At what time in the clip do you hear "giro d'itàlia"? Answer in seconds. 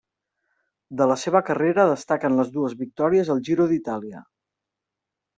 3.51-4.23